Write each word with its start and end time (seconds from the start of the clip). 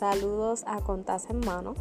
Saludos 0.00 0.64
a 0.66 0.80
Contas 0.80 1.28
en 1.28 1.40
Mano. 1.40 1.74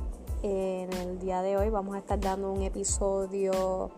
En 0.44 0.92
el 0.92 1.20
día 1.20 1.42
de 1.42 1.56
hoy 1.56 1.70
vamos 1.70 1.96
a 1.96 2.00
estar 2.00 2.20
dando 2.20 2.52
un 2.52 2.64
episodio, 2.64 3.92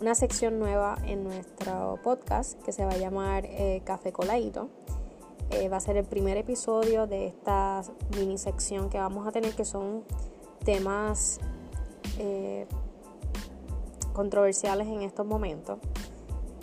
una 0.00 0.14
sección 0.14 0.60
nueva 0.60 0.96
en 1.04 1.24
nuestro 1.24 1.98
podcast 2.04 2.62
que 2.62 2.70
se 2.70 2.84
va 2.84 2.92
a 2.92 2.96
llamar 2.96 3.44
eh, 3.44 3.82
Café 3.84 4.12
Coladito. 4.12 4.68
Eh, 5.50 5.68
va 5.68 5.78
a 5.78 5.80
ser 5.80 5.96
el 5.96 6.04
primer 6.04 6.36
episodio 6.36 7.08
de 7.08 7.26
esta 7.26 7.82
mini 8.16 8.38
sección 8.38 8.88
que 8.88 8.98
vamos 8.98 9.26
a 9.26 9.32
tener 9.32 9.52
que 9.56 9.64
son 9.64 10.04
temas 10.64 11.40
eh, 12.20 12.68
controversiales 14.12 14.86
en 14.86 15.02
estos 15.02 15.26
momentos. 15.26 15.80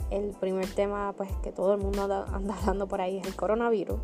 El 0.09 0.29
primer 0.39 0.73
tema 0.73 1.13
pues 1.17 1.29
que 1.43 1.51
todo 1.51 1.73
el 1.73 1.81
mundo 1.81 2.03
anda, 2.03 2.55
hablando 2.55 2.87
por 2.87 3.01
ahí 3.01 3.17
es 3.17 3.27
el 3.27 3.35
coronavirus. 3.35 3.99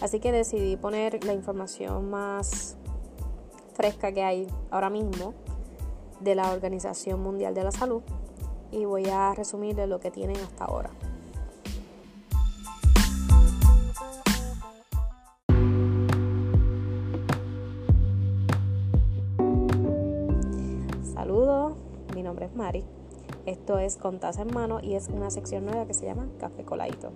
Así 0.00 0.18
que 0.18 0.32
decidí 0.32 0.76
poner 0.76 1.22
la 1.24 1.34
información 1.34 2.10
más 2.10 2.76
fresca 3.74 4.12
que 4.12 4.22
hay 4.22 4.46
ahora 4.70 4.88
mismo 4.88 5.34
de 6.20 6.34
la 6.34 6.50
Organización 6.52 7.22
Mundial 7.22 7.54
de 7.54 7.64
la 7.64 7.70
Salud 7.70 8.02
y 8.70 8.84
voy 8.84 9.06
a 9.08 9.34
resumirle 9.34 9.86
lo 9.86 10.00
que 10.00 10.10
tienen 10.10 10.36
hasta 10.36 10.64
ahora. 10.64 10.90
Saludos, 21.12 21.74
mi 22.14 22.22
nombre 22.22 22.46
es 22.46 22.54
Mari. 22.54 22.84
Esto 23.46 23.78
es 23.78 23.96
Con 23.96 24.20
en 24.22 24.54
Mano 24.54 24.80
y 24.82 24.94
es 24.94 25.08
una 25.08 25.30
sección 25.30 25.66
nueva 25.66 25.86
que 25.86 25.94
se 25.94 26.06
llama 26.06 26.26
Café 26.38 26.64
Coladito. 26.64 27.12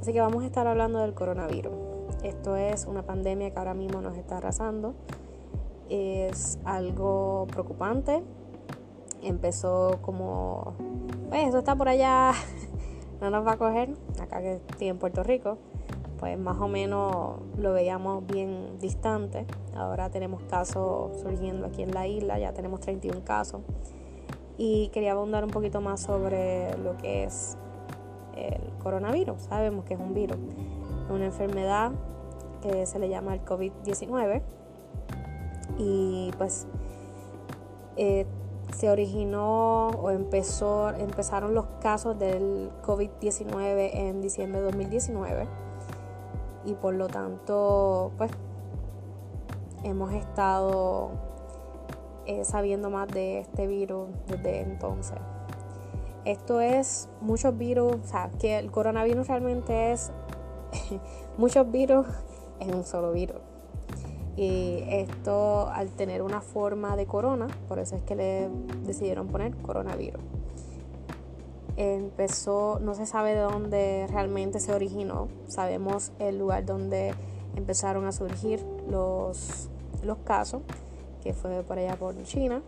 Así 0.00 0.12
que 0.12 0.20
vamos 0.20 0.42
a 0.42 0.46
estar 0.46 0.66
hablando 0.66 1.00
del 1.00 1.14
coronavirus. 1.14 1.89
Esto 2.22 2.54
es 2.56 2.84
una 2.86 3.02
pandemia 3.02 3.50
que 3.50 3.58
ahora 3.58 3.72
mismo 3.72 4.02
nos 4.02 4.16
está 4.16 4.38
arrasando. 4.38 4.94
Es 5.88 6.58
algo 6.64 7.46
preocupante. 7.50 8.22
Empezó 9.22 9.98
como, 10.02 10.74
pues 11.28 11.48
eso 11.48 11.58
está 11.58 11.76
por 11.76 11.88
allá, 11.88 12.32
no 13.20 13.30
nos 13.30 13.46
va 13.46 13.52
a 13.52 13.56
coger. 13.56 13.94
Acá 14.20 14.40
que 14.40 14.60
estoy 14.68 14.88
en 14.88 14.98
Puerto 14.98 15.22
Rico, 15.22 15.58
pues 16.18 16.38
más 16.38 16.58
o 16.58 16.68
menos 16.68 17.36
lo 17.56 17.72
veíamos 17.72 18.26
bien 18.26 18.78
distante. 18.80 19.46
Ahora 19.74 20.10
tenemos 20.10 20.42
casos 20.42 21.18
surgiendo 21.20 21.66
aquí 21.66 21.82
en 21.82 21.92
la 21.92 22.06
isla, 22.06 22.38
ya 22.38 22.52
tenemos 22.52 22.80
31 22.80 23.24
casos. 23.24 23.62
Y 24.58 24.88
quería 24.88 25.12
abundar 25.12 25.42
un 25.42 25.50
poquito 25.50 25.80
más 25.80 26.00
sobre 26.00 26.76
lo 26.78 26.98
que 26.98 27.24
es 27.24 27.56
el 28.36 28.60
coronavirus. 28.82 29.40
Sabemos 29.42 29.86
que 29.86 29.94
es 29.94 30.00
un 30.00 30.12
virus, 30.12 30.36
una 31.10 31.26
enfermedad 31.26 31.92
que 32.62 32.86
se 32.86 32.98
le 32.98 33.08
llama 33.08 33.34
el 33.34 33.44
COVID-19 33.44 34.42
y 35.78 36.30
pues 36.36 36.66
eh, 37.96 38.26
se 38.76 38.90
originó 38.90 39.88
o 39.88 40.10
empezó, 40.10 40.90
empezaron 40.90 41.54
los 41.54 41.66
casos 41.80 42.18
del 42.18 42.70
COVID-19 42.82 43.90
en 43.94 44.20
diciembre 44.20 44.60
de 44.60 44.66
2019 44.66 45.46
y 46.64 46.74
por 46.74 46.94
lo 46.94 47.08
tanto 47.08 48.12
pues 48.16 48.30
hemos 49.82 50.12
estado 50.12 51.10
eh, 52.26 52.44
sabiendo 52.44 52.90
más 52.90 53.08
de 53.08 53.40
este 53.40 53.66
virus 53.66 54.08
desde 54.26 54.60
entonces. 54.60 55.18
Esto 56.26 56.60
es 56.60 57.08
muchos 57.22 57.56
virus, 57.56 57.94
o 57.94 58.06
sea, 58.06 58.30
que 58.38 58.58
el 58.58 58.70
coronavirus 58.70 59.26
realmente 59.26 59.92
es 59.92 60.12
muchos 61.38 61.70
virus 61.70 62.06
en 62.60 62.74
un 62.74 62.84
solo 62.84 63.12
virus. 63.12 63.40
Y 64.36 64.84
esto 64.88 65.68
al 65.68 65.90
tener 65.90 66.22
una 66.22 66.40
forma 66.40 66.96
de 66.96 67.06
corona, 67.06 67.48
por 67.68 67.78
eso 67.78 67.96
es 67.96 68.02
que 68.02 68.14
le 68.14 68.48
decidieron 68.86 69.28
poner 69.28 69.54
coronavirus. 69.56 70.22
Empezó, 71.76 72.78
no 72.80 72.94
se 72.94 73.06
sabe 73.06 73.34
de 73.34 73.40
dónde 73.40 74.06
realmente 74.10 74.60
se 74.60 74.72
originó, 74.72 75.28
sabemos 75.46 76.12
el 76.18 76.38
lugar 76.38 76.64
donde 76.64 77.14
empezaron 77.56 78.06
a 78.06 78.12
surgir 78.12 78.64
los, 78.88 79.68
los 80.02 80.18
casos, 80.18 80.62
que 81.22 81.32
fue 81.32 81.62
por 81.62 81.78
allá 81.78 81.96
por 81.96 82.20
China. 82.22 82.62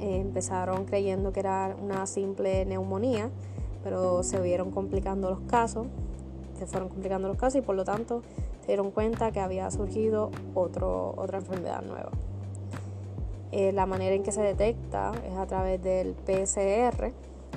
Empezaron 0.00 0.84
creyendo 0.84 1.32
que 1.32 1.40
era 1.40 1.76
una 1.80 2.06
simple 2.06 2.64
neumonía, 2.66 3.30
pero 3.82 4.22
se 4.22 4.40
vieron 4.40 4.70
complicando 4.70 5.30
los 5.30 5.40
casos, 5.40 5.86
se 6.54 6.66
fueron 6.66 6.88
complicando 6.88 7.28
los 7.28 7.36
casos 7.36 7.56
y 7.56 7.62
por 7.62 7.76
lo 7.76 7.84
tanto 7.84 8.22
se 8.60 8.68
dieron 8.68 8.90
cuenta 8.90 9.32
que 9.32 9.40
había 9.40 9.70
surgido 9.70 10.30
otro, 10.54 11.14
otra 11.16 11.38
enfermedad 11.38 11.82
nueva. 11.82 12.10
Eh, 13.52 13.72
la 13.72 13.86
manera 13.86 14.14
en 14.16 14.22
que 14.22 14.32
se 14.32 14.42
detecta 14.42 15.12
es 15.24 15.36
a 15.36 15.46
través 15.46 15.80
del 15.82 16.14
PCR, 16.14 17.12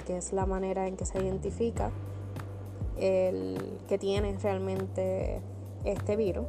que 0.05 0.17
es 0.17 0.31
la 0.31 0.45
manera 0.45 0.87
en 0.87 0.95
que 0.95 1.05
se 1.05 1.17
identifica 1.19 1.89
el 2.97 3.79
que 3.87 3.97
tiene 3.97 4.37
realmente 4.37 5.41
este 5.85 6.15
virus. 6.15 6.45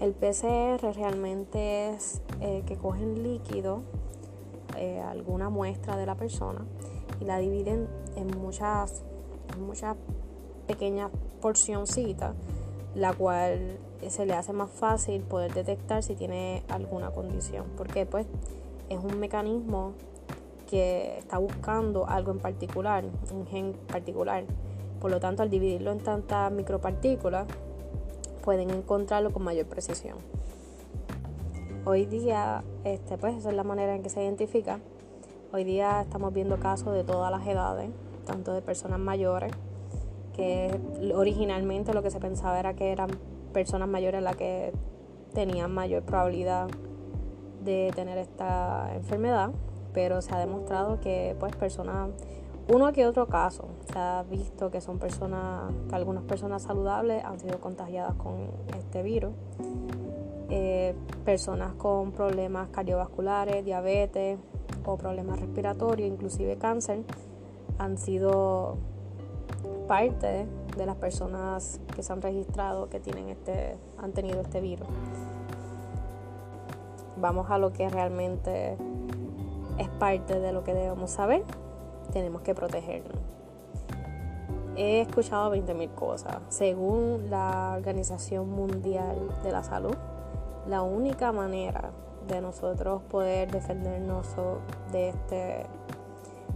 El 0.00 0.12
PCR 0.12 0.94
realmente 0.94 1.90
es 1.90 2.22
eh, 2.40 2.62
que 2.66 2.76
cogen 2.76 3.22
líquido, 3.22 3.82
eh, 4.76 5.00
alguna 5.00 5.50
muestra 5.50 5.96
de 5.96 6.06
la 6.06 6.14
persona, 6.14 6.64
y 7.20 7.24
la 7.24 7.38
dividen 7.38 7.88
en 8.16 8.28
muchas, 8.40 9.02
en 9.54 9.66
muchas 9.66 9.96
pequeña 10.70 11.10
porcioncita, 11.40 12.34
la 12.94 13.12
cual 13.12 13.78
se 14.08 14.24
le 14.24 14.34
hace 14.34 14.52
más 14.52 14.70
fácil 14.70 15.22
poder 15.22 15.52
detectar 15.52 16.04
si 16.04 16.14
tiene 16.14 16.62
alguna 16.68 17.10
condición, 17.10 17.66
porque 17.76 18.06
pues 18.06 18.26
es 18.88 18.98
un 19.02 19.18
mecanismo 19.18 19.94
que 20.68 21.18
está 21.18 21.38
buscando 21.38 22.06
algo 22.06 22.30
en 22.30 22.38
particular, 22.38 23.04
un 23.32 23.46
gen 23.48 23.72
particular. 23.88 24.44
Por 25.00 25.10
lo 25.10 25.18
tanto, 25.18 25.42
al 25.42 25.50
dividirlo 25.50 25.90
en 25.90 25.98
tantas 25.98 26.52
micropartículas, 26.52 27.48
pueden 28.44 28.70
encontrarlo 28.70 29.32
con 29.32 29.42
mayor 29.42 29.66
precisión. 29.66 30.18
Hoy 31.84 32.06
día, 32.06 32.62
este, 32.84 33.18
pues 33.18 33.36
esa 33.36 33.48
es 33.48 33.56
la 33.56 33.64
manera 33.64 33.96
en 33.96 34.04
que 34.04 34.10
se 34.10 34.22
identifica. 34.22 34.78
Hoy 35.52 35.64
día 35.64 36.02
estamos 36.02 36.32
viendo 36.32 36.60
casos 36.60 36.94
de 36.94 37.02
todas 37.02 37.32
las 37.32 37.44
edades, 37.44 37.90
tanto 38.24 38.52
de 38.52 38.62
personas 38.62 39.00
mayores 39.00 39.52
que 40.34 40.80
originalmente 41.14 41.92
lo 41.94 42.02
que 42.02 42.10
se 42.10 42.20
pensaba 42.20 42.58
era 42.58 42.74
que 42.74 42.92
eran 42.92 43.10
personas 43.52 43.88
mayores 43.88 44.22
las 44.22 44.36
que 44.36 44.72
tenían 45.34 45.72
mayor 45.72 46.02
probabilidad 46.02 46.68
de 47.64 47.92
tener 47.94 48.18
esta 48.18 48.90
enfermedad, 48.94 49.50
pero 49.92 50.22
se 50.22 50.34
ha 50.34 50.38
demostrado 50.38 51.00
que 51.00 51.36
pues 51.38 51.54
personas, 51.56 52.10
uno 52.68 52.92
que 52.92 53.06
otro 53.06 53.26
caso, 53.26 53.68
se 53.92 53.98
ha 53.98 54.24
visto 54.28 54.70
que 54.70 54.80
son 54.80 54.98
personas, 54.98 55.72
que 55.88 55.94
algunas 55.94 56.24
personas 56.24 56.62
saludables 56.62 57.24
han 57.24 57.38
sido 57.38 57.60
contagiadas 57.60 58.14
con 58.14 58.50
este 58.78 59.02
virus. 59.02 59.32
Eh, 60.52 60.94
personas 61.24 61.74
con 61.74 62.10
problemas 62.10 62.70
cardiovasculares, 62.70 63.64
diabetes 63.64 64.36
o 64.84 64.96
problemas 64.96 65.38
respiratorios, 65.38 66.08
inclusive 66.08 66.56
cáncer, 66.56 67.04
han 67.78 67.98
sido 67.98 68.76
parte 69.90 70.46
de 70.76 70.86
las 70.86 70.94
personas 70.94 71.80
que 71.96 72.04
se 72.04 72.12
han 72.12 72.22
registrado 72.22 72.88
que 72.88 73.00
tienen 73.00 73.28
este, 73.28 73.76
han 73.98 74.12
tenido 74.12 74.40
este 74.40 74.60
virus. 74.60 74.86
Vamos 77.16 77.50
a 77.50 77.58
lo 77.58 77.72
que 77.72 77.88
realmente 77.88 78.76
es 79.78 79.88
parte 79.88 80.38
de 80.38 80.52
lo 80.52 80.62
que 80.62 80.74
debemos 80.74 81.10
saber. 81.10 81.42
Tenemos 82.12 82.42
que 82.42 82.54
protegernos. 82.54 83.18
He 84.76 85.00
escuchado 85.00 85.52
20.000 85.52 85.92
cosas. 85.96 86.36
Según 86.50 87.28
la 87.28 87.74
Organización 87.76 88.48
Mundial 88.48 89.16
de 89.42 89.50
la 89.50 89.64
Salud, 89.64 89.96
la 90.68 90.82
única 90.82 91.32
manera 91.32 91.90
de 92.28 92.40
nosotros 92.40 93.02
poder 93.10 93.50
defendernos 93.50 94.36
de 94.92 95.08
este 95.08 95.66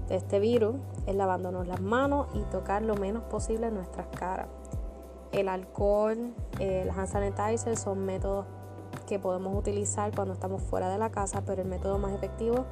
de 0.09 0.17
este 0.17 0.39
virus 0.39 0.77
es 1.07 1.15
lavándonos 1.15 1.67
las 1.67 1.81
manos 1.81 2.29
y 2.35 2.41
tocar 2.51 2.83
lo 2.83 2.95
menos 2.97 3.23
posible 3.25 3.71
nuestras 3.71 4.07
caras. 4.09 4.49
El 5.33 5.49
alcohol, 5.49 6.35
el 6.61 6.91
hand 6.91 7.09
sanitizer 7.09 7.77
son 7.77 8.05
métodos 8.05 8.47
que 9.07 9.19
podemos 9.19 9.57
utilizar 9.57 10.15
cuando 10.15 10.35
estamos 10.35 10.63
fuera 10.63 10.89
de 10.89 10.99
la 10.99 11.11
casa, 11.11 11.43
pero 11.45 11.63
el 11.63 11.69
método 11.69 11.99
más 11.99 12.13
efectivo 12.13 12.65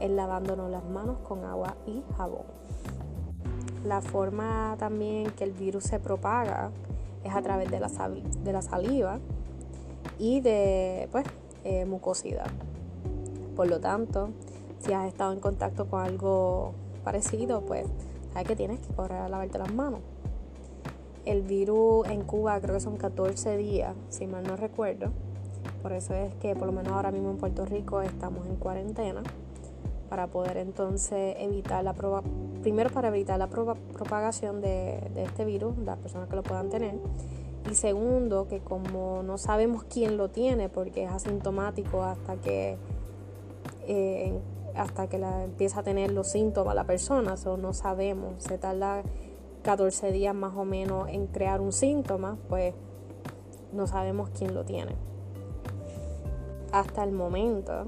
es 0.00 0.10
lavándonos 0.10 0.70
las 0.70 0.84
manos 0.84 1.18
con 1.26 1.44
agua 1.44 1.76
y 1.86 2.02
jabón. 2.16 2.44
La 3.84 4.00
forma 4.00 4.76
también 4.78 5.30
que 5.32 5.44
el 5.44 5.52
virus 5.52 5.84
se 5.84 5.98
propaga 5.98 6.70
es 7.24 7.34
a 7.34 7.42
través 7.42 7.70
de 7.70 7.80
la, 7.80 7.88
de 7.88 8.52
la 8.52 8.62
saliva 8.62 9.18
y 10.18 10.40
de 10.40 11.08
pues, 11.12 11.24
eh, 11.64 11.84
mucosidad. 11.84 12.50
Por 13.54 13.68
lo 13.68 13.80
tanto, 13.80 14.30
si 14.80 14.92
has 14.92 15.06
estado 15.06 15.32
en 15.32 15.40
contacto 15.40 15.86
con 15.86 16.02
algo 16.02 16.72
parecido, 17.04 17.60
pues 17.62 17.86
sabes 18.32 18.48
que 18.48 18.56
tienes 18.56 18.80
que 18.80 18.92
correr 18.94 19.18
a 19.18 19.28
lavarte 19.28 19.58
las 19.58 19.72
manos. 19.72 20.00
El 21.24 21.42
virus 21.42 22.08
en 22.08 22.22
Cuba 22.22 22.60
creo 22.60 22.74
que 22.74 22.80
son 22.80 22.96
14 22.96 23.56
días, 23.56 23.94
si 24.10 24.26
mal 24.26 24.44
no 24.44 24.56
recuerdo. 24.56 25.10
Por 25.82 25.92
eso 25.92 26.14
es 26.14 26.34
que 26.36 26.54
por 26.54 26.66
lo 26.66 26.72
menos 26.72 26.92
ahora 26.92 27.10
mismo 27.10 27.30
en 27.30 27.36
Puerto 27.36 27.64
Rico 27.64 28.02
estamos 28.02 28.46
en 28.46 28.56
cuarentena 28.56 29.22
para 30.08 30.28
poder 30.28 30.56
entonces 30.56 31.36
evitar 31.38 31.82
la 31.82 31.92
proba 31.92 32.22
primero 32.62 32.90
para 32.90 33.08
evitar 33.08 33.38
la 33.38 33.46
propagación 33.46 34.60
de, 34.60 34.98
este 35.16 35.44
virus, 35.44 35.78
las 35.78 35.98
personas 35.98 36.28
que 36.28 36.36
lo 36.36 36.42
puedan 36.42 36.68
tener. 36.68 36.94
Y 37.70 37.74
segundo, 37.74 38.48
que 38.48 38.60
como 38.60 39.22
no 39.22 39.38
sabemos 39.38 39.84
quién 39.84 40.16
lo 40.16 40.30
tiene, 40.30 40.68
porque 40.68 41.04
es 41.04 41.10
asintomático 41.10 42.02
hasta 42.02 42.36
que 42.36 42.76
eh, 43.86 44.38
hasta 44.76 45.08
que 45.08 45.18
la, 45.18 45.44
empieza 45.44 45.80
a 45.80 45.82
tener 45.82 46.12
los 46.12 46.28
síntomas 46.28 46.74
la 46.74 46.84
persona, 46.84 47.34
o 47.44 47.56
no 47.56 47.72
sabemos, 47.72 48.42
se 48.42 48.58
tarda 48.58 49.02
14 49.62 50.12
días 50.12 50.34
más 50.34 50.54
o 50.56 50.64
menos 50.64 51.08
en 51.08 51.26
crear 51.26 51.60
un 51.60 51.72
síntoma, 51.72 52.38
pues 52.48 52.74
no 53.72 53.86
sabemos 53.86 54.30
quién 54.30 54.54
lo 54.54 54.64
tiene. 54.64 54.94
Hasta 56.72 57.02
el 57.04 57.12
momento 57.12 57.86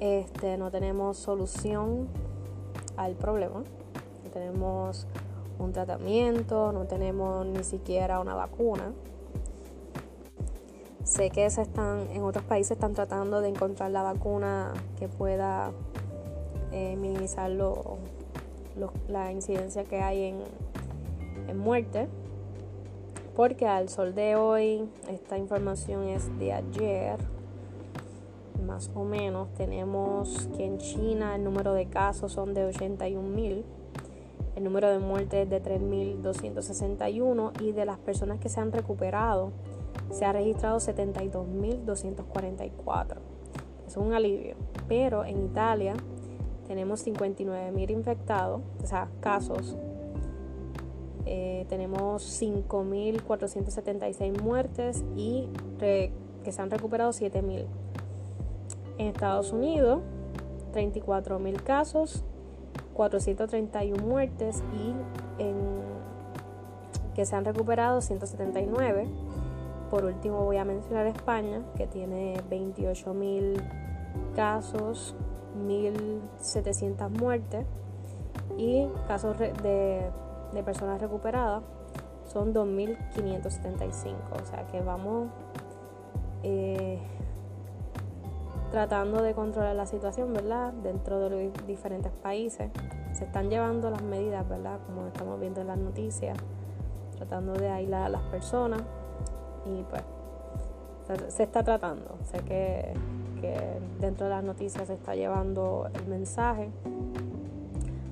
este, 0.00 0.58
no 0.58 0.70
tenemos 0.70 1.16
solución 1.16 2.08
al 2.96 3.14
problema, 3.14 3.62
no 4.24 4.30
tenemos 4.30 5.06
un 5.58 5.72
tratamiento, 5.72 6.72
no 6.72 6.86
tenemos 6.86 7.46
ni 7.46 7.64
siquiera 7.64 8.20
una 8.20 8.34
vacuna. 8.34 8.92
Sé 11.06 11.30
que 11.30 11.48
se 11.50 11.62
están, 11.62 12.08
en 12.10 12.24
otros 12.24 12.44
países 12.44 12.72
están 12.72 12.92
tratando 12.92 13.40
de 13.40 13.48
encontrar 13.48 13.92
la 13.92 14.02
vacuna 14.02 14.72
que 14.98 15.06
pueda 15.06 15.70
eh, 16.72 16.96
minimizar 16.96 17.48
la 19.08 19.30
incidencia 19.30 19.84
que 19.84 20.00
hay 20.00 20.24
en, 20.24 20.38
en 21.46 21.58
muerte. 21.58 22.08
Porque 23.36 23.68
al 23.68 23.88
sol 23.88 24.16
de 24.16 24.34
hoy, 24.34 24.90
esta 25.08 25.38
información 25.38 26.08
es 26.08 26.36
de 26.40 26.52
ayer, 26.52 27.18
más 28.66 28.90
o 28.92 29.04
menos, 29.04 29.54
tenemos 29.54 30.48
que 30.56 30.64
en 30.64 30.78
China 30.78 31.36
el 31.36 31.44
número 31.44 31.72
de 31.72 31.86
casos 31.86 32.32
son 32.32 32.52
de 32.52 32.64
81 32.64 33.22
mil 33.28 33.64
el 34.56 34.64
número 34.64 34.90
de 34.90 34.98
muertes 34.98 35.44
es 35.44 35.50
de 35.50 35.62
3.261 35.62 37.60
y 37.60 37.72
de 37.72 37.84
las 37.84 37.98
personas 37.98 38.40
que 38.40 38.48
se 38.48 38.58
han 38.58 38.72
recuperado 38.72 39.52
se 40.10 40.24
ha 40.24 40.32
registrado 40.32 40.78
72.244. 40.78 43.18
Es 43.86 43.96
un 43.96 44.12
alivio. 44.12 44.56
Pero 44.88 45.24
en 45.24 45.44
Italia 45.44 45.94
tenemos 46.66 47.06
59.000 47.06 47.90
infectados, 47.90 48.62
o 48.82 48.86
sea, 48.86 49.08
casos. 49.20 49.76
Eh, 51.24 51.66
tenemos 51.68 52.40
5.476 52.40 54.42
muertes 54.42 55.04
y 55.16 55.48
que 55.78 56.10
se 56.50 56.62
han 56.62 56.70
recuperado 56.70 57.10
7.000. 57.10 57.66
En 58.98 59.08
Estados 59.08 59.52
Unidos, 59.52 60.00
34.000 60.72 61.62
casos, 61.62 62.24
431 62.94 64.02
muertes 64.06 64.62
y 64.72 64.94
en, 65.42 65.56
que 67.14 67.26
se 67.26 67.36
han 67.36 67.44
recuperado 67.44 68.00
179 68.00 69.06
por 69.90 70.04
último 70.04 70.44
voy 70.44 70.56
a 70.56 70.64
mencionar 70.64 71.06
España, 71.06 71.62
que 71.76 71.86
tiene 71.86 72.36
28.000 72.50 73.62
casos, 74.34 75.14
1.700 75.66 77.10
muertes 77.10 77.66
y 78.56 78.86
casos 79.06 79.38
de, 79.38 80.10
personas 80.64 81.00
recuperadas 81.00 81.62
son 82.24 82.54
2.575. 82.54 84.14
O 84.42 84.44
sea 84.44 84.66
que 84.66 84.80
vamos 84.80 85.28
eh, 86.42 86.98
tratando 88.70 89.22
de 89.22 89.34
controlar 89.34 89.76
la 89.76 89.86
situación, 89.86 90.32
¿verdad? 90.32 90.72
Dentro 90.72 91.20
de 91.20 91.30
los 91.30 91.66
diferentes 91.66 92.10
países. 92.10 92.70
Se 93.12 93.24
están 93.24 93.48
llevando 93.48 93.90
las 93.90 94.02
medidas, 94.02 94.46
¿verdad? 94.48 94.78
Como 94.86 95.06
estamos 95.06 95.38
viendo 95.40 95.60
en 95.60 95.68
las 95.68 95.78
noticias, 95.78 96.36
tratando 97.16 97.52
de 97.52 97.68
aislar 97.68 98.02
a 98.04 98.08
las 98.08 98.22
personas 98.22 98.82
y 99.66 99.82
pues 99.84 100.02
se 101.28 101.42
está 101.42 101.62
tratando. 101.62 102.16
Sé 102.30 102.38
que, 102.40 102.92
dentro 104.00 104.26
de 104.26 104.30
las 104.30 104.42
noticias 104.42 104.88
se 104.88 104.94
está 104.94 105.14
llevando 105.14 105.88
el 105.94 106.06
mensaje. 106.06 106.68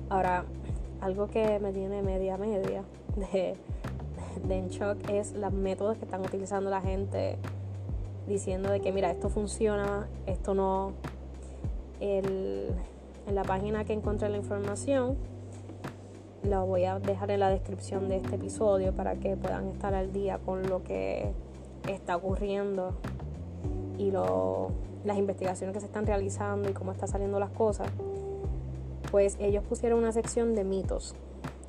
Ahora, 0.09 0.45
algo 1.01 1.27
que 1.27 1.59
me 1.59 1.73
tiene 1.73 2.01
media 2.01 2.37
media 2.37 2.83
de, 3.15 3.55
de 4.47 4.57
en 4.57 4.69
shock 4.69 5.09
es 5.09 5.33
los 5.33 5.51
métodos 5.51 5.97
que 5.97 6.05
están 6.05 6.21
utilizando 6.21 6.69
la 6.69 6.81
gente 6.81 7.37
diciendo 8.27 8.71
de 8.71 8.79
que 8.79 8.91
mira, 8.91 9.11
esto 9.11 9.29
funciona, 9.29 10.07
esto 10.25 10.53
no. 10.53 10.93
El, 11.99 12.69
en 13.27 13.35
la 13.35 13.43
página 13.43 13.85
que 13.85 13.93
encontré 13.93 14.29
la 14.29 14.37
información, 14.37 15.17
la 16.43 16.61
voy 16.61 16.85
a 16.85 16.99
dejar 16.99 17.31
en 17.31 17.39
la 17.39 17.49
descripción 17.49 18.07
de 18.07 18.17
este 18.17 18.35
episodio 18.35 18.93
para 18.93 19.15
que 19.15 19.35
puedan 19.35 19.67
estar 19.69 19.93
al 19.93 20.11
día 20.11 20.39
con 20.39 20.63
lo 20.69 20.83
que 20.83 21.31
está 21.87 22.15
ocurriendo 22.15 22.93
y 23.97 24.11
las 24.11 25.17
investigaciones 25.17 25.73
que 25.73 25.79
se 25.79 25.85
están 25.85 26.05
realizando 26.05 26.69
y 26.69 26.73
cómo 26.73 26.91
están 26.91 27.07
saliendo 27.07 27.39
las 27.39 27.51
cosas, 27.51 27.87
pues 29.11 29.37
ellos 29.39 29.63
pusieron 29.63 29.99
una 29.99 30.11
sección 30.11 30.55
de 30.55 30.63
mitos, 30.63 31.15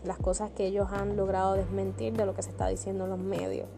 las 0.05 0.19
cosas 0.19 0.51
que 0.51 0.67
ellos 0.67 0.89
han 0.91 1.17
logrado 1.17 1.55
desmentir 1.55 2.15
de 2.15 2.27
lo 2.27 2.35
que 2.35 2.43
se 2.43 2.51
está 2.51 2.69
diciendo 2.69 3.05
en 3.05 3.11
los 3.11 3.19
medios. 3.19 3.69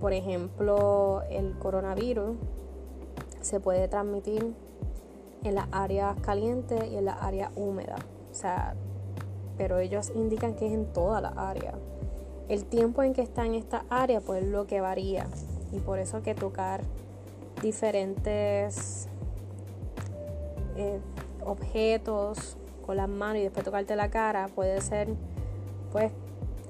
Por 0.00 0.12
ejemplo, 0.12 1.22
el 1.30 1.58
coronavirus 1.58 2.36
se 3.40 3.60
puede 3.60 3.88
transmitir 3.88 4.54
en 5.44 5.54
las 5.54 5.66
áreas 5.72 6.18
calientes 6.20 6.84
y 6.90 6.96
en 6.96 7.04
las 7.04 7.20
áreas 7.22 7.50
húmedas. 7.56 8.00
O 8.30 8.34
sea, 8.34 8.74
pero 9.56 9.78
ellos 9.78 10.12
indican 10.14 10.54
que 10.54 10.66
es 10.66 10.72
en 10.72 10.92
toda 10.92 11.20
la 11.20 11.30
área. 11.30 11.74
El 12.48 12.64
tiempo 12.64 13.02
en 13.02 13.12
que 13.12 13.22
está 13.22 13.44
en 13.44 13.54
esta 13.54 13.84
área, 13.90 14.20
pues 14.20 14.44
lo 14.44 14.66
que 14.66 14.80
varía. 14.80 15.26
Y 15.72 15.80
por 15.80 15.98
eso 15.98 16.22
que 16.22 16.34
tocar 16.34 16.82
diferentes 17.62 19.08
eh, 20.76 21.00
objetos 21.44 22.56
con 22.86 22.96
las 22.96 23.08
manos 23.08 23.38
y 23.38 23.42
después 23.42 23.64
tocarte 23.64 23.96
la 23.96 24.10
cara 24.10 24.48
puede 24.48 24.80
ser 24.80 25.08
pues 25.92 26.12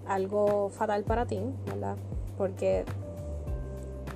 algo 0.07 0.71
fatal 0.71 1.05
para 1.05 1.27
ti, 1.27 1.41
¿verdad? 1.67 1.97
Porque 2.37 2.85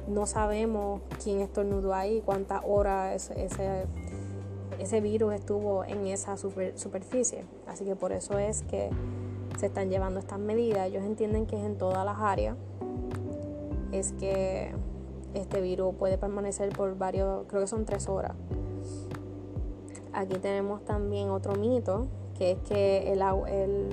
no 0.08 0.26
sabemos 0.26 1.00
quién 1.22 1.40
estornudó 1.40 1.94
ahí, 1.94 2.22
cuántas 2.24 2.62
horas 2.66 3.30
ese, 3.36 3.84
ese, 4.78 5.00
virus 5.00 5.34
estuvo 5.34 5.84
en 5.84 6.06
esa 6.06 6.36
superficie. 6.36 7.44
Así 7.66 7.84
que 7.84 7.94
por 7.94 8.12
eso 8.12 8.38
es 8.38 8.62
que 8.62 8.90
se 9.62 9.66
están 9.66 9.90
llevando 9.90 10.18
estas 10.18 10.40
medidas. 10.40 10.88
Ellos 10.88 11.04
entienden 11.04 11.46
que 11.46 11.56
es 11.56 11.64
en 11.64 11.78
todas 11.78 12.04
las 12.04 12.18
áreas. 12.18 12.56
Es 13.92 14.10
que 14.10 14.72
este 15.34 15.60
virus 15.60 15.94
puede 15.94 16.18
permanecer 16.18 16.70
por 16.70 16.98
varios, 16.98 17.44
creo 17.46 17.60
que 17.60 17.68
son 17.68 17.84
tres 17.84 18.08
horas. 18.08 18.32
Aquí 20.12 20.34
tenemos 20.40 20.84
también 20.84 21.30
otro 21.30 21.54
mito, 21.54 22.08
que 22.36 22.50
es 22.50 22.58
que 22.68 23.12
el, 23.12 23.22
el, 23.22 23.88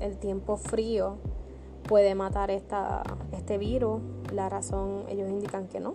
el 0.00 0.18
tiempo 0.18 0.58
frío 0.58 1.16
puede 1.88 2.14
matar 2.14 2.50
esta, 2.50 3.02
este 3.32 3.56
virus. 3.56 4.02
La 4.34 4.50
razón, 4.50 5.04
ellos 5.08 5.30
indican 5.30 5.66
que 5.66 5.80
no, 5.80 5.94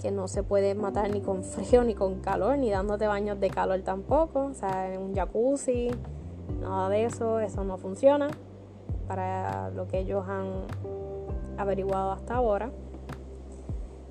que 0.00 0.10
no 0.10 0.28
se 0.28 0.42
puede 0.42 0.74
matar 0.74 1.10
ni 1.10 1.20
con 1.20 1.44
frío, 1.44 1.84
ni 1.84 1.94
con 1.94 2.20
calor, 2.20 2.56
ni 2.56 2.70
dándote 2.70 3.06
baños 3.06 3.38
de 3.38 3.50
calor 3.50 3.82
tampoco. 3.82 4.46
O 4.46 4.54
sea, 4.54 4.94
en 4.94 5.02
un 5.02 5.14
jacuzzi, 5.14 5.90
Nada 6.60 6.88
de 6.88 7.04
eso, 7.04 7.40
eso 7.40 7.64
no 7.64 7.78
funciona 7.78 8.28
para 9.06 9.70
lo 9.70 9.88
que 9.88 9.98
ellos 9.98 10.24
han 10.28 10.66
averiguado 11.58 12.12
hasta 12.12 12.36
ahora. 12.36 12.70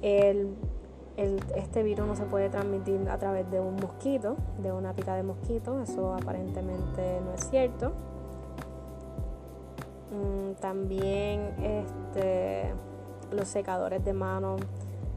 este 0.01 1.83
virus 1.83 2.07
no 2.07 2.15
se 2.15 2.23
puede 2.25 2.49
transmitir 2.49 3.09
a 3.09 3.17
través 3.17 3.49
de 3.49 3.59
un 3.59 3.75
mosquito, 3.75 4.35
de 4.61 4.71
una 4.71 4.93
pica 4.93 5.15
de 5.15 5.23
mosquito, 5.23 5.81
eso 5.81 6.13
aparentemente 6.13 7.21
no 7.25 7.33
es 7.33 7.49
cierto. 7.49 7.91
Mm, 10.11 10.53
también 10.59 11.53
este, 11.61 12.73
los 13.31 13.47
secadores 13.47 14.03
de 14.03 14.13
manos 14.13 14.61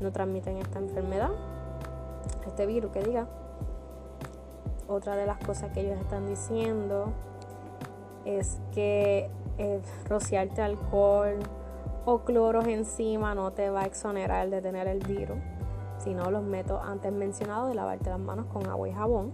no 0.01 0.13
transmiten 0.13 0.59
esta 0.59 0.79
enfermedad, 0.79 1.31
este 2.47 2.67
virus 2.67 2.93
que 2.93 3.03
diga 3.03 3.27
otra 4.93 5.17
de 5.17 5.27
las 5.27 5.39
cosas 5.39 5.73
que 5.73 5.81
ellos 5.81 5.99
están 5.99 6.27
diciendo 6.27 7.13
es 8.25 8.61
que 8.73 9.31
eh, 9.59 9.81
rociarte 10.09 10.63
alcohol 10.63 11.39
o 12.05 12.21
cloros 12.21 12.67
encima 12.67 13.35
no 13.35 13.53
te 13.53 13.71
va 13.71 13.83
a 13.83 13.87
exonerar 13.87 14.51
de 14.51 14.61
tener 14.61 14.87
el 14.89 15.01
virus, 15.01 15.39
sino 15.99 16.31
los 16.31 16.43
métodos 16.43 16.83
antes 16.85 17.13
mencionados 17.13 17.69
de 17.69 17.75
lavarte 17.75 18.11
las 18.11 18.19
manos 18.19 18.47
con 18.53 18.67
agua 18.67 18.89
y 18.89 18.93
jabón. 18.93 19.33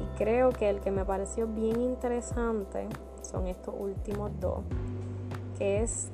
Y 0.00 0.18
creo 0.18 0.50
que 0.50 0.70
el 0.70 0.80
que 0.80 0.90
me 0.90 1.04
pareció 1.04 1.46
bien 1.46 1.80
interesante 1.80 2.88
son 3.22 3.46
estos 3.46 3.74
últimos 3.78 4.30
dos, 4.40 4.60
que 5.58 5.82
es 5.82 6.10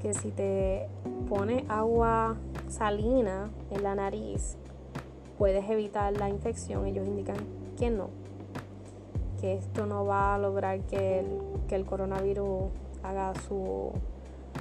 que 0.00 0.14
si 0.14 0.30
te 0.30 0.88
pones 1.28 1.64
agua 1.68 2.36
salina 2.68 3.50
en 3.70 3.82
la 3.82 3.94
nariz, 3.94 4.56
puedes 5.38 5.68
evitar 5.70 6.12
la 6.16 6.28
infección. 6.28 6.86
Ellos 6.86 7.06
indican 7.06 7.36
que 7.78 7.90
no, 7.90 8.08
que 9.40 9.54
esto 9.54 9.86
no 9.86 10.04
va 10.04 10.34
a 10.34 10.38
lograr 10.38 10.80
que 10.80 11.24
el, 11.70 11.84
coronavirus 11.84 12.64
haga 13.02 13.32
su, 13.46 13.92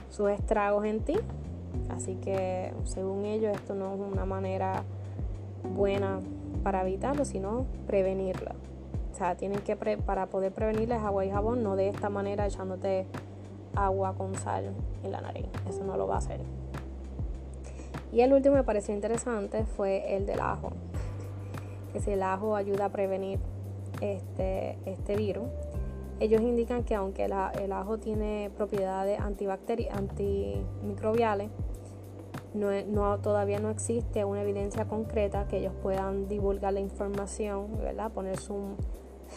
sus 0.09 0.29
estragos 0.29 0.85
en 0.85 1.01
ti. 1.01 1.15
Así 1.89 2.15
que 2.15 2.73
según 2.85 3.25
ellos 3.25 3.55
esto 3.55 3.75
no 3.75 3.93
es 3.93 3.99
una 3.99 4.25
manera 4.25 4.83
buena 5.75 6.19
para 6.63 6.81
evitarlo, 6.81 7.25
sino 7.25 7.65
prevenirla. 7.87 8.55
O 9.11 9.17
sea, 9.17 9.35
tienen 9.35 9.59
que, 9.59 9.75
para 9.75 10.25
poder 10.27 10.51
prevenirles 10.51 11.01
agua 11.01 11.25
y 11.25 11.29
jabón, 11.29 11.63
no 11.63 11.75
de 11.75 11.89
esta 11.89 12.09
manera 12.09 12.45
echándote 12.47 13.05
agua 13.75 14.13
con 14.15 14.35
sal 14.35 14.73
en 15.03 15.11
la 15.11 15.21
nariz. 15.21 15.45
Eso 15.69 15.83
no 15.83 15.95
lo 15.95 16.07
va 16.07 16.15
a 16.15 16.17
hacer. 16.17 16.41
Y 18.15 18.21
el 18.21 18.31
último 18.31 18.55
me 18.55 18.63
pareció 18.63 18.95
interesante 18.95 19.65
fue 19.65 20.15
el 20.15 20.25
del 20.25 20.39
ajo. 20.39 20.71
Que 21.91 21.99
si 21.99 22.11
el 22.11 22.23
ajo 22.23 22.55
ayuda 22.55 22.85
a 22.85 22.89
prevenir 22.89 23.39
este, 23.99 24.77
este 24.85 25.17
virus. 25.17 25.49
Ellos 26.21 26.41
indican 26.41 26.85
que 26.85 26.95
aunque 26.95 27.25
el 27.25 27.71
ajo 27.73 27.97
tiene 27.97 28.51
propiedades 28.55 29.19
antimicrobiales, 29.19 31.49
no, 32.53 33.19
todavía 33.19 33.59
no 33.59 33.69
existe 33.69 34.23
una 34.23 34.43
evidencia 34.43 34.85
concreta 34.85 35.45
que 35.49 35.57
ellos 35.57 35.73
puedan 35.83 36.29
divulgar 36.29 36.71
la 36.71 36.79
información, 36.79 37.79
¿verdad? 37.81 38.13
Poner, 38.13 38.37
su, 38.37 38.77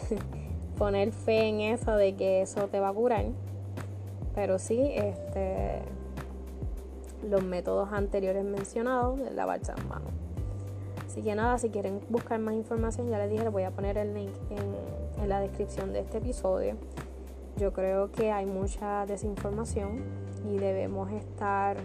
poner 0.78 1.10
fe 1.10 1.48
en 1.48 1.62
eso 1.62 1.96
de 1.96 2.14
que 2.14 2.42
eso 2.42 2.68
te 2.68 2.78
va 2.78 2.90
a 2.90 2.92
curar. 2.92 3.24
Pero 4.36 4.60
sí, 4.60 4.80
este, 4.94 5.82
los 7.22 7.42
métodos 7.42 7.92
anteriores 7.92 8.44
mencionados 8.44 9.18
de 9.18 9.30
lavarse 9.32 9.72
las 9.72 9.86
manos. 9.86 10.10
Así 11.06 11.22
que 11.22 11.34
nada, 11.34 11.58
si 11.58 11.70
quieren 11.70 12.00
buscar 12.08 12.38
más 12.38 12.54
información, 12.54 13.08
ya 13.08 13.18
les 13.18 13.30
dije, 13.30 13.42
les 13.42 13.52
voy 13.52 13.64
a 13.64 13.70
poner 13.70 13.98
el 13.98 14.14
link 14.14 14.32
en, 14.50 15.22
en 15.22 15.28
la 15.28 15.40
descripción 15.40 15.92
de 15.92 16.00
este 16.00 16.18
episodio. 16.18 16.76
Yo 17.56 17.72
creo 17.72 18.12
que 18.12 18.30
hay 18.30 18.46
mucha 18.46 19.04
desinformación 19.06 20.02
y 20.48 20.58
debemos 20.58 21.10
estar 21.10 21.76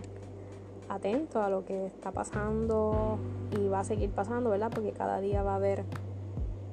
atentos 0.90 1.42
a 1.44 1.50
lo 1.50 1.66
que 1.66 1.86
está 1.86 2.12
pasando 2.12 3.18
y 3.52 3.68
va 3.68 3.80
a 3.80 3.84
seguir 3.84 4.12
pasando, 4.12 4.50
¿verdad? 4.50 4.72
Porque 4.74 4.92
cada 4.92 5.20
día 5.20 5.42
va 5.42 5.54
a 5.54 5.56
haber 5.56 5.84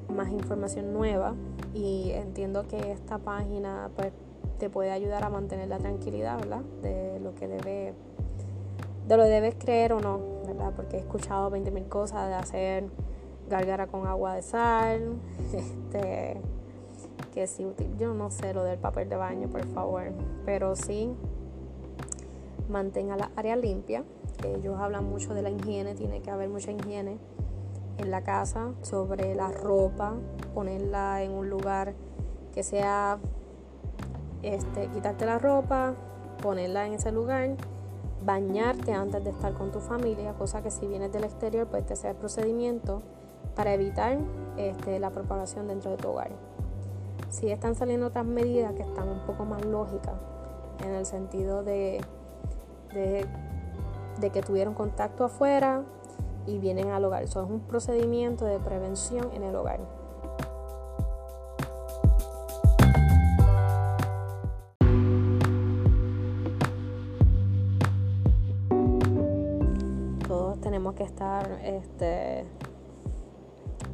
más 0.08 0.28
información 0.30 0.92
nueva 0.92 1.34
y 1.72 2.10
entiendo 2.10 2.66
que 2.66 2.92
esta 2.92 3.18
página 3.18 3.90
pues 3.96 4.12
te 4.58 4.68
puede 4.68 4.90
ayudar 4.90 5.24
a 5.24 5.30
mantener 5.30 5.68
la 5.68 5.78
tranquilidad, 5.78 6.38
¿verdad? 6.38 6.62
De 6.82 7.20
lo 7.20 7.34
que 7.34 7.48
debe 7.48 7.94
de 9.10 9.16
lo 9.16 9.24
debes 9.24 9.56
creer 9.56 9.92
o 9.92 10.00
no, 10.00 10.20
¿verdad? 10.46 10.72
Porque 10.76 10.96
he 10.96 11.00
escuchado 11.00 11.50
20.000 11.50 11.88
cosas 11.88 12.28
de 12.28 12.34
hacer 12.34 12.84
gargara 13.48 13.88
con 13.88 14.06
agua 14.06 14.36
de 14.36 14.42
sal, 14.42 15.16
este, 15.52 16.40
que 17.34 17.48
si 17.48 17.66
yo 17.98 18.14
no 18.14 18.30
sé 18.30 18.54
lo 18.54 18.62
del 18.62 18.78
papel 18.78 19.08
de 19.08 19.16
baño, 19.16 19.48
por 19.48 19.66
favor, 19.66 20.12
pero 20.44 20.76
sí 20.76 21.12
mantenga 22.68 23.16
la 23.16 23.32
área 23.34 23.56
limpia. 23.56 24.04
Ellos 24.44 24.78
hablan 24.78 25.04
mucho 25.06 25.34
de 25.34 25.42
la 25.42 25.50
higiene, 25.50 25.96
tiene 25.96 26.22
que 26.22 26.30
haber 26.30 26.48
mucha 26.48 26.70
higiene 26.70 27.18
en 27.98 28.12
la 28.12 28.22
casa, 28.22 28.68
sobre 28.80 29.34
la 29.34 29.48
ropa, 29.48 30.14
ponerla 30.54 31.24
en 31.24 31.32
un 31.32 31.50
lugar 31.50 31.94
que 32.54 32.62
sea, 32.62 33.18
este, 34.42 34.86
quitarte 34.86 35.26
la 35.26 35.40
ropa, 35.40 35.94
ponerla 36.40 36.86
en 36.86 36.92
ese 36.92 37.10
lugar 37.10 37.56
bañarte 38.24 38.92
antes 38.92 39.22
de 39.24 39.30
estar 39.30 39.54
con 39.54 39.70
tu 39.70 39.80
familia, 39.80 40.34
cosa 40.34 40.62
que 40.62 40.70
si 40.70 40.86
vienes 40.86 41.12
del 41.12 41.24
exterior, 41.24 41.66
pues 41.66 41.86
te 41.86 41.96
sea 41.96 42.10
el 42.10 42.16
procedimiento 42.16 43.02
para 43.54 43.74
evitar 43.74 44.18
este, 44.56 44.98
la 44.98 45.10
propagación 45.10 45.68
dentro 45.68 45.90
de 45.90 45.96
tu 45.96 46.08
hogar. 46.08 46.30
Si 47.30 47.50
están 47.50 47.74
saliendo 47.74 48.06
otras 48.06 48.26
medidas 48.26 48.72
que 48.74 48.82
están 48.82 49.08
un 49.08 49.20
poco 49.20 49.44
más 49.44 49.64
lógicas, 49.64 50.14
en 50.84 50.94
el 50.94 51.06
sentido 51.06 51.62
de, 51.62 52.00
de, 52.92 53.26
de 54.20 54.30
que 54.30 54.42
tuvieron 54.42 54.74
contacto 54.74 55.24
afuera 55.24 55.82
y 56.46 56.58
vienen 56.58 56.88
al 56.88 57.04
hogar. 57.04 57.22
Eso 57.22 57.42
es 57.42 57.50
un 57.50 57.60
procedimiento 57.60 58.44
de 58.44 58.58
prevención 58.58 59.30
en 59.34 59.42
el 59.42 59.54
hogar. 59.54 59.80
Que 70.94 71.04
estar 71.04 71.60
este, 71.62 72.44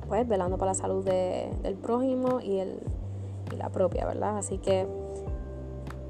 pues 0.08 0.26
velando 0.26 0.56
por 0.58 0.66
la 0.66 0.74
salud 0.74 1.04
del 1.04 1.74
prójimo 1.74 2.40
y, 2.40 2.58
el, 2.58 2.80
y 3.52 3.56
la 3.56 3.68
propia, 3.70 4.06
¿verdad? 4.06 4.38
Así 4.38 4.58
que 4.58 4.86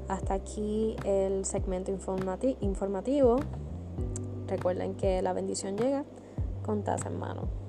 hasta 0.07 0.33
aquí 0.35 0.95
el 1.03 1.45
segmento 1.45 1.91
informativo. 1.91 3.37
Recuerden 4.47 4.95
que 4.95 5.21
la 5.21 5.33
bendición 5.33 5.77
llega 5.77 6.05
con 6.65 6.83
taza 6.83 7.09
en 7.09 7.19
mano. 7.19 7.66